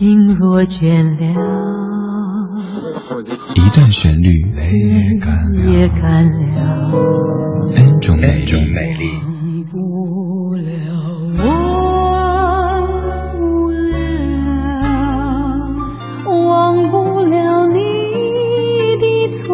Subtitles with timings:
[0.00, 1.28] 心若倦了，
[3.54, 4.50] 一段旋律
[5.70, 6.56] 也干了
[7.76, 8.32] ，N 种美
[8.94, 9.10] 丽。
[9.20, 10.72] 忘不了，
[11.44, 12.80] 忘
[13.36, 14.00] 不了，
[16.24, 17.76] 忘不了你
[18.96, 19.52] 的错。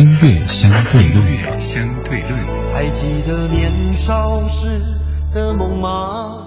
[0.00, 2.32] 音乐相对论，相对论。
[2.72, 4.80] 还记得年少时
[5.34, 6.46] 的梦吗？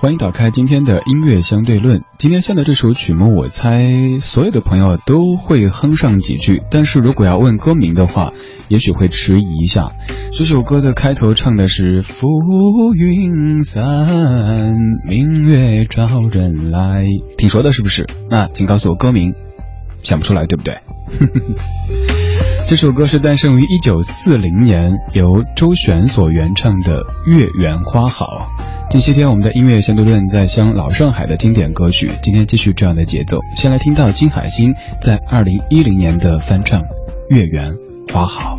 [0.00, 2.02] 欢迎打开今天的音乐相对论。
[2.16, 8.32] 今天选的这首曲目，我猜所有的朋友都会哼上几句，但是如果要问歌名的话，
[8.68, 9.92] 也许会迟疑一下。
[10.32, 12.26] 这首歌的开头唱的是“浮
[12.96, 14.74] 云散，
[15.06, 17.04] 明月照人来”，
[17.36, 18.06] 挺熟的，是不是？
[18.30, 19.34] 那请告诉我歌名，
[20.02, 20.78] 想不出来对不对？
[22.70, 28.48] 这首歌是诞生于一九四零年，由周璇所原唱的《月圆花好》。
[28.88, 32.12] 这些天，我们的音乐相对论在向老上海的经典歌曲。
[32.22, 36.80] 今天继续这样的节奏，先来听到金海心在二零一零年的翻唱
[37.28, 37.74] 《月圆
[38.12, 38.56] 花好》。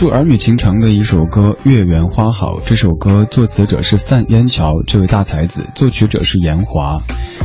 [0.00, 7.02] 祝儿女情长的一首歌《月圆花好》，这首歌作词者是范烟桥这位大才子，作曲者是严华，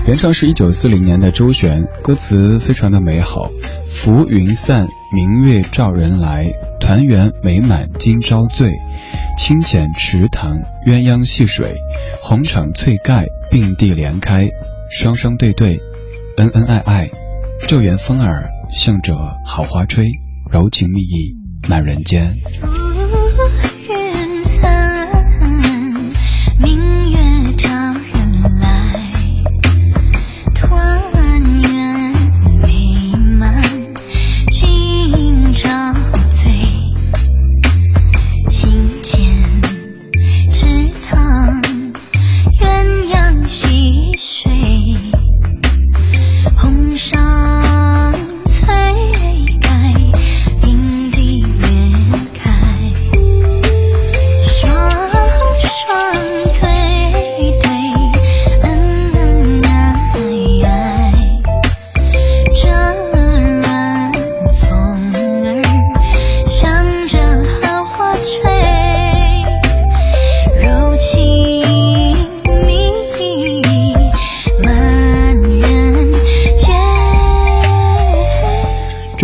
[0.08, 3.50] 原唱是一九四零年的周璇，歌词非常的美好。
[3.92, 6.50] 浮云散，明月照人来，
[6.80, 8.72] 团圆美满今朝醉。
[9.38, 11.76] 清浅池塘鸳鸯戏水，
[12.22, 14.48] 红场翠盖并蒂莲开，
[14.90, 15.82] 双双对对，
[16.38, 17.10] 恩恩爱爱，
[17.68, 19.14] 旧园风儿向着
[19.46, 20.06] 好花吹，
[20.50, 21.45] 柔情蜜意。
[21.68, 22.75] 满人间。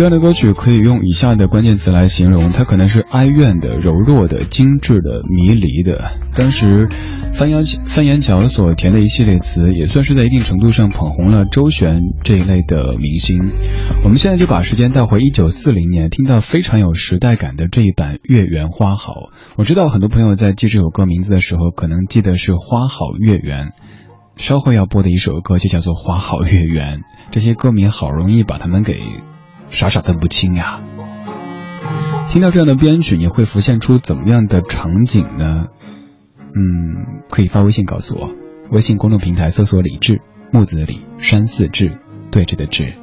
[0.02, 6.18] 这样的歌曲可以用以下的关键词来形容，它可能是哀怨的、柔弱的、精致的、迷离的。
[6.34, 6.88] 当时，
[7.32, 13.52] 范阳范言桥所填的一系列词，也算是在一定程度上捧红了周璇这一类的明星。
[14.02, 19.12] 我们现在就把时间带回一九四零年，听到非常有时代感的这一版《月圆花好》。
[19.56, 23.70] 我知道很多朋友在记这首歌名字的时候，可能记得是“花好月圆”，
[24.34, 27.02] 稍后要播的一首歌就叫做“花好月圆”。
[27.30, 29.00] 这些歌名好容易把他们给。
[29.72, 30.80] 傻傻分不清呀！
[32.28, 35.68] 听到这样的编曲，你会浮现出怎么样的场景呢？
[36.54, 38.30] 嗯，可以发微信告诉我，
[38.70, 40.20] 微信公众平台搜索“李志
[40.52, 41.98] 木子李山寺志
[42.30, 42.94] 对峙的志”。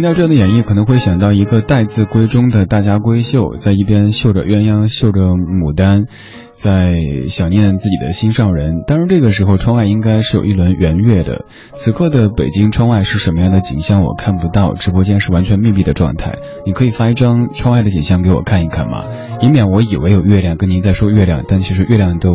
[0.00, 6.06] 听到这样的演绎，可能会想到一个待字闺中的大家闺秀，在一边绣着鸳鸯，绣着牡丹，
[6.52, 8.82] 在想念自己的心上人。
[8.86, 11.44] 当然，这个时候窗外应该是有一轮圆月的。
[11.72, 14.72] 此刻的北京窗外是什么样的景象，我看不到。
[14.72, 19.04] 直播间是完全密闭的状态，你可以发一张窗外的景象给我看一看吗？
[19.42, 22.32] 以免我以为有月亮，跟您在说月亮，但其实月亮都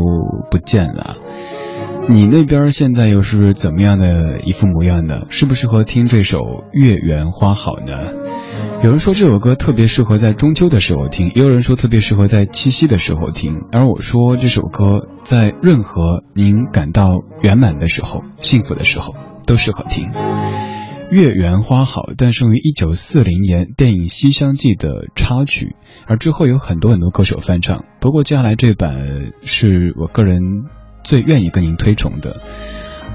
[0.51, 1.15] 不见了。
[2.07, 5.22] 你那边现在又是怎么样的一副模样呢？
[5.30, 6.38] 适不适合听这首
[6.72, 8.13] 《月圆花好》呢？
[8.84, 19.16] 有人说这首歌特别适合在中秋的时候听，也有人说特别适合在七夕的时候听，而我说这首歌在任何您感到圆满的时候、幸福的时候
[19.48, 20.10] 都适合听。
[21.10, 25.75] 《月圆花好》诞生于一九四零年电影《西厢记》的插曲，
[26.08, 30.42] 而之后有很多很多歌手翻唱，不过接下来这版是我个人。
[31.06, 32.42] 最愿意跟您推崇的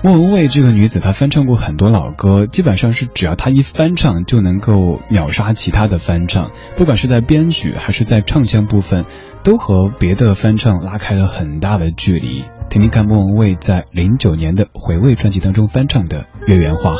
[0.02, 9.04] 莫文蔚这个女子，她翻唱过很多老歌，基本上是只要她一翻唱就能够秒杀其他的翻唱，不管是在编曲还是在唱腔部分，
[9.42, 12.44] 都和别的翻唱拉开了很大的距离。
[12.70, 16.96] 听听看莫文蔚在零九年的回味专辑当中翻唱的《月圆花好》。